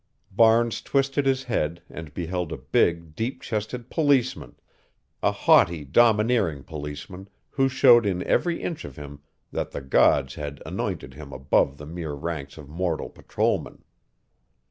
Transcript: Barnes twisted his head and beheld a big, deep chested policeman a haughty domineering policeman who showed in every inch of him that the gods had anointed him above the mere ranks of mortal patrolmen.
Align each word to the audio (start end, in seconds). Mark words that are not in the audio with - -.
Barnes 0.31 0.81
twisted 0.81 1.27
his 1.27 1.43
head 1.43 1.83
and 1.87 2.11
beheld 2.11 2.51
a 2.51 2.57
big, 2.57 3.15
deep 3.15 3.39
chested 3.43 3.91
policeman 3.91 4.55
a 5.21 5.31
haughty 5.31 5.85
domineering 5.85 6.63
policeman 6.63 7.29
who 7.51 7.69
showed 7.69 8.07
in 8.07 8.23
every 8.23 8.63
inch 8.63 8.83
of 8.83 8.95
him 8.95 9.21
that 9.51 9.69
the 9.69 9.81
gods 9.81 10.33
had 10.33 10.59
anointed 10.65 11.13
him 11.13 11.31
above 11.31 11.77
the 11.77 11.85
mere 11.85 12.13
ranks 12.13 12.57
of 12.57 12.67
mortal 12.67 13.09
patrolmen. 13.11 13.83